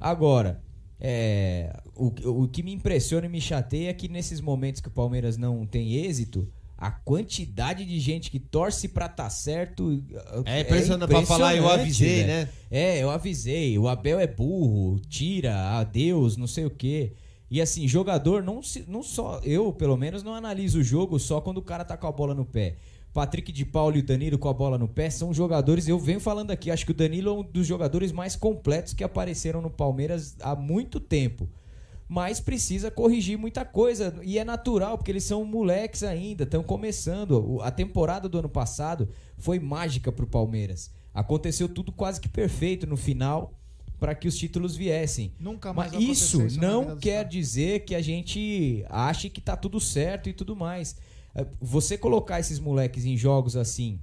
[0.00, 0.62] Agora,
[0.98, 2.06] é, o,
[2.44, 5.66] o que me impressiona e me chateia é que nesses momentos que o Palmeiras não
[5.66, 10.02] tem êxito, a quantidade de gente que torce pra tá certo
[10.46, 12.26] É impressionante pra falar, eu avisei, velho.
[12.26, 12.48] né?
[12.70, 13.78] É, eu avisei.
[13.78, 17.12] O Abel é burro, tira, adeus, não sei o quê.
[17.52, 19.38] E assim, jogador não, se, não só.
[19.44, 22.34] Eu, pelo menos, não analiso o jogo só quando o cara tá com a bola
[22.34, 22.76] no pé.
[23.12, 25.86] Patrick de Paulo e o Danilo com a bola no pé são jogadores.
[25.86, 29.04] Eu venho falando aqui, acho que o Danilo é um dos jogadores mais completos que
[29.04, 31.46] apareceram no Palmeiras há muito tempo.
[32.08, 34.14] Mas precisa corrigir muita coisa.
[34.22, 37.32] E é natural, porque eles são moleques ainda, estão começando.
[37.32, 40.90] O- A temporada do ano passado foi mágica pro Palmeiras.
[41.12, 43.52] Aconteceu tudo quase que perfeito no final
[44.02, 45.32] para que os títulos viessem.
[45.38, 50.28] Nunca mais Mas isso não quer dizer que a gente ache que tá tudo certo
[50.28, 50.96] e tudo mais.
[51.32, 54.00] É, Você colocar esses moleques em jogos assim,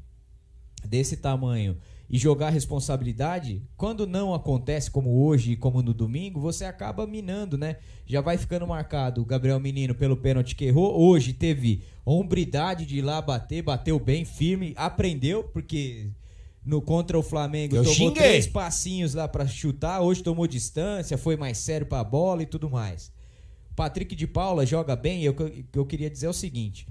[0.85, 1.75] desse tamanho,
[2.09, 7.57] e jogar responsabilidade, quando não acontece como hoje e como no domingo, você acaba minando,
[7.57, 7.75] né?
[8.05, 10.97] Já vai ficando marcado o Gabriel Menino pelo pênalti que errou.
[10.97, 16.07] Hoje teve hombridade de ir lá bater, bateu bem, firme, aprendeu, porque
[16.65, 18.13] no contra o Flamengo Eu tomou xinguei.
[18.23, 22.69] três passinhos lá pra chutar, hoje tomou distância, foi mais sério pra bola e tudo
[22.69, 23.11] mais.
[23.75, 26.85] Patrick de Paula joga bem, e o que eu- eu queria dizer é o seguinte: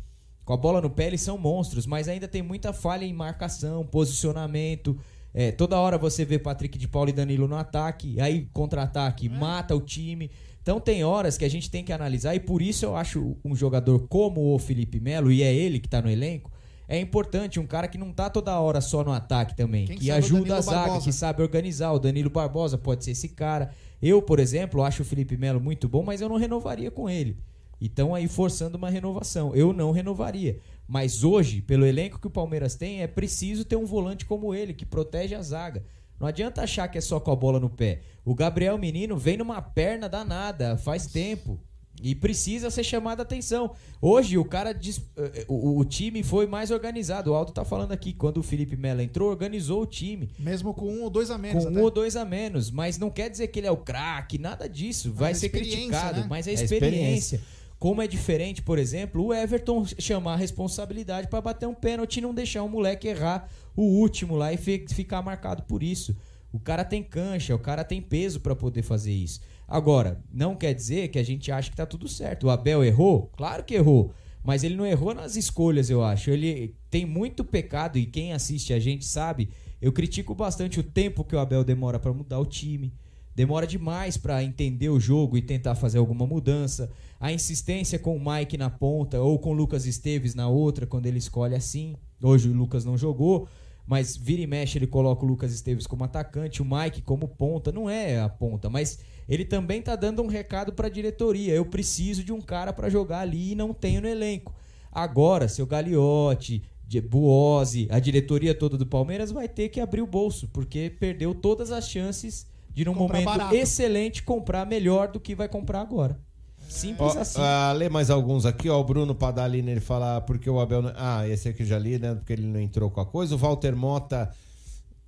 [0.45, 3.85] com a bola no pé eles são monstros, mas ainda tem muita falha em marcação,
[3.85, 4.99] posicionamento.
[5.35, 9.77] É, toda hora você vê Patrick de Paula e Danilo no ataque, aí contra-ataque, mata
[9.77, 10.31] o time.
[10.63, 13.55] Então tem horas que a gente tem que analisar, e por isso eu acho um
[13.55, 16.51] jogador como o Felipe Melo, e é ele que tá no elenco,
[16.89, 20.11] é importante, um cara que não tá toda hora só no ataque também, Quem que
[20.11, 21.05] ajuda a zaga, Barbosa.
[21.05, 21.93] que sabe organizar.
[21.93, 23.71] O Danilo Barbosa pode ser esse cara.
[24.01, 27.37] Eu, por exemplo, acho o Felipe Melo muito bom, mas eu não renovaria com ele.
[27.79, 29.55] Então aí forçando uma renovação.
[29.55, 30.61] Eu não renovaria.
[30.87, 34.73] Mas hoje, pelo elenco que o Palmeiras tem, é preciso ter um volante como ele,
[34.73, 35.85] que protege a zaga.
[36.19, 38.01] Não adianta achar que é só com a bola no pé.
[38.25, 41.61] O Gabriel Menino vem numa perna danada, faz tempo.
[42.03, 43.73] E precisa ser chamada a atenção.
[44.01, 47.31] Hoje o cara diz- eh, o, o time foi mais organizado.
[47.33, 50.31] O Aldo tá falando aqui, quando o Felipe Melo entrou, organizou o time.
[50.39, 51.65] Mesmo com um ou dois a menos.
[51.65, 51.79] Com até.
[51.79, 54.69] um ou dois a menos, mas não quer dizer que ele é o craque, nada
[54.69, 55.13] disso.
[55.13, 56.27] Vai a ser experiência, criticado, né?
[56.29, 57.41] mas é É experiência.
[57.79, 62.21] Como é diferente, por exemplo, o Everton chamar a responsabilidade pra bater um pênalti e
[62.21, 66.17] não deixar o moleque errar o último lá e fi- ficar marcado por isso.
[66.53, 69.41] O cara tem cancha, o cara tem peso pra poder fazer isso.
[69.69, 72.47] Agora, não quer dizer que a gente acha que tá tudo certo.
[72.47, 73.31] O Abel errou?
[73.37, 74.15] Claro que errou.
[74.43, 76.31] Mas ele não errou nas escolhas, eu acho.
[76.31, 79.51] Ele tem muito pecado e quem assiste a gente sabe.
[79.79, 82.95] Eu critico bastante o tempo que o Abel demora pra mudar o time.
[83.35, 86.91] Demora demais pra entender o jogo e tentar fazer alguma mudança.
[87.21, 91.07] A insistência com o Mike na ponta ou com o Lucas Esteves na outra, quando
[91.07, 91.95] ele escolhe assim.
[92.23, 93.47] Hoje o Lucas não jogou,
[93.89, 97.73] mas vira e mexe ele coloca o Lucas Esteves como atacante, o Mike como ponta.
[97.73, 101.55] Não é a ponta, mas ele também tá dando um recado pra diretoria.
[101.55, 104.55] Eu preciso de um cara pra jogar ali e não tenho no elenco.
[104.93, 106.63] Agora, seu Gagliotti,
[107.09, 111.71] Buozzi, a diretoria toda do Palmeiras vai ter que abrir o bolso, porque perdeu todas
[111.73, 113.55] as chances de, num Comprar momento barato.
[113.55, 116.21] excelente, comprar melhor do que vai comprar agora.
[116.69, 117.41] Simples Ó, assim.
[117.41, 118.79] ah, lê mais alguns aqui, ó.
[118.81, 120.83] O Bruno Padalina, ele fala porque o Abel.
[120.83, 122.15] não- Ah, esse aqui eu já li, né?
[122.15, 123.35] Porque ele não entrou com a coisa.
[123.35, 124.31] O Walter Mota.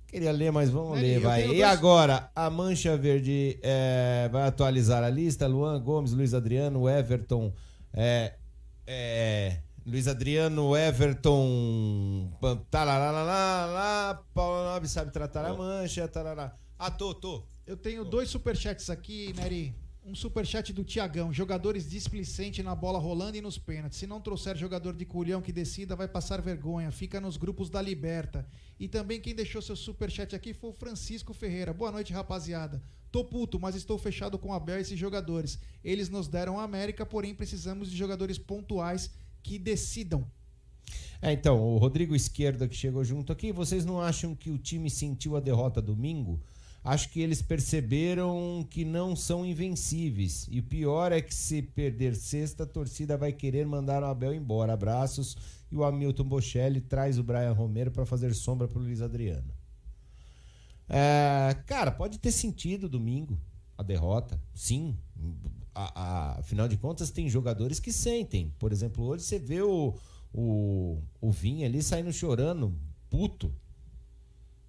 [0.07, 1.43] Queria ler, mas vamos ler, vai.
[1.43, 5.47] E dois- agora, a Mancha Verde é, vai atualizar a lista.
[5.47, 7.53] Luan Gomes, Luiz Adriano, Everton.
[7.93, 8.33] É,
[8.85, 12.29] é, Luiz Adriano, Everton.
[12.69, 16.07] Tarararará, Paulo Nobre sabe tratar a mancha.
[16.07, 16.53] Tarará.
[16.77, 17.43] Ah, tô, tô.
[17.65, 19.73] Eu tenho dois superchats aqui, Neri.
[20.03, 21.31] Um superchat do Tiagão.
[21.31, 23.99] Jogadores displicentes na bola rolando e nos pênaltis.
[23.99, 26.91] Se não trouxer jogador de culhão que decida, vai passar vergonha.
[26.91, 28.47] Fica nos grupos da Liberta.
[28.79, 31.71] E também quem deixou seu superchat aqui foi o Francisco Ferreira.
[31.71, 32.81] Boa noite, rapaziada.
[33.11, 35.59] Tô puto, mas estou fechado com a Abel e esses jogadores.
[35.83, 39.11] Eles nos deram a América, porém precisamos de jogadores pontuais
[39.43, 40.25] que decidam.
[41.21, 44.89] É, então, o Rodrigo Esquerda que chegou junto aqui, vocês não acham que o time
[44.89, 46.41] sentiu a derrota domingo?
[46.83, 50.47] Acho que eles perceberam que não são invencíveis.
[50.49, 54.33] E o pior é que se perder sexta, a torcida vai querer mandar o Abel
[54.33, 54.73] embora.
[54.73, 55.37] Abraços.
[55.71, 59.53] E o Hamilton Bochelli traz o Brian Romero para fazer sombra pro Luiz Adriano.
[60.89, 63.39] É, cara, pode ter sentido domingo
[63.77, 64.41] a derrota.
[64.53, 64.97] Sim.
[65.73, 66.01] A-
[66.35, 68.53] a- afinal de contas, tem jogadores que sentem.
[68.59, 69.95] Por exemplo, hoje você vê o,
[70.33, 72.75] o, o Vinha ali saindo chorando,
[73.09, 73.53] puto.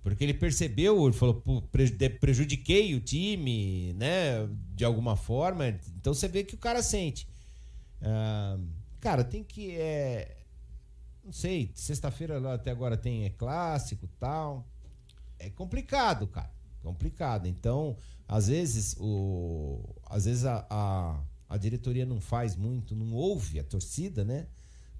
[0.03, 4.49] Porque ele percebeu, ele falou, "Pô, pre- de- prejudiquei o time, né?
[4.75, 5.69] De alguma forma.
[5.97, 7.29] Então você vê que o cara sente.
[8.01, 8.59] Ah,
[9.01, 9.73] cara, tem que.
[9.77, 10.37] É,
[11.25, 14.67] não sei, sexta-feira até agora tem é clássico tal.
[15.39, 16.51] É complicado, cara.
[16.83, 17.47] Complicado.
[17.47, 23.61] Então, às vezes, o, às vezes a, a, a diretoria não faz muito, não ouve
[23.61, 24.47] a torcida, né?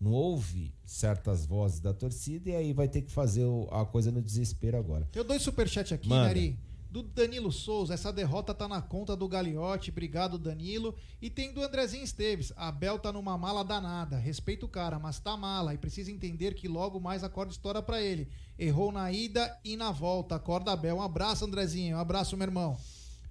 [0.03, 4.21] Não ouve certas vozes da torcida e aí vai ter que fazer a coisa no
[4.21, 5.09] desespero agora.
[5.13, 6.27] Tenho dois superchats aqui, Manda.
[6.27, 6.59] Neri.
[6.91, 10.95] Do Danilo Souza, essa derrota tá na conta do Gagliotti, obrigado Danilo.
[11.23, 15.37] E tem do Andrezinho Esteves, Abel tá numa mala danada, respeito o cara, mas tá
[15.37, 18.29] mala e precisa entender que logo mais a corda estoura pra ele.
[18.59, 20.97] Errou na ida e na volta, acorda Abel.
[20.97, 22.77] Um abraço Andrezinho, um abraço meu irmão.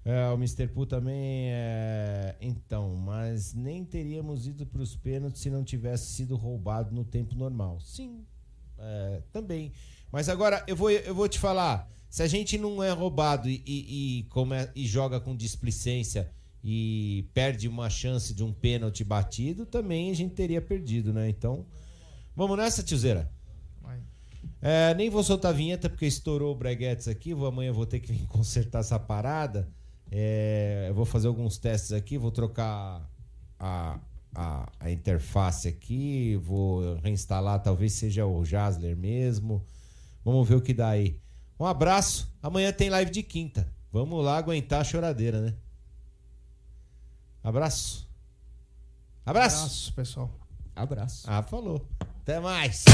[0.04, 0.66] É, o Mr.
[0.68, 2.34] Poo também é.
[2.40, 7.36] Então, mas nem teríamos ido para os pênaltis se não tivesse sido roubado no tempo
[7.36, 7.78] normal.
[7.80, 8.24] Sim,
[8.78, 9.72] é, também.
[10.10, 13.62] Mas agora eu vou, eu vou te falar: se a gente não é roubado e,
[13.64, 16.30] e, e come- e joga com displicência
[16.64, 21.28] e perde uma chance de um pênalti batido, também a gente teria perdido, né?
[21.28, 21.64] Então,
[22.34, 23.30] vamos nessa, tiozeira.
[24.60, 27.34] É, nem vou soltar a vinheta porque estourou o Breguetes aqui.
[27.34, 29.68] Vou, amanhã vou ter que vir consertar essa parada.
[30.14, 32.18] É, eu vou fazer alguns testes aqui.
[32.18, 33.10] Vou trocar
[33.58, 33.98] a,
[34.34, 36.36] a, a interface aqui.
[36.36, 37.62] Vou reinstalar.
[37.62, 39.64] Talvez seja o Jasler mesmo.
[40.22, 41.18] Vamos ver o que dá aí.
[41.58, 42.30] Um abraço.
[42.42, 43.66] Amanhã tem live de quinta.
[43.90, 45.54] Vamos lá aguentar a choradeira, né?
[47.42, 48.06] Abraço.
[49.24, 49.56] Abraço.
[49.56, 50.30] Abraço, pessoal.
[50.76, 51.24] Abraço.
[51.26, 51.88] Ah, falou.
[52.20, 52.84] Até mais.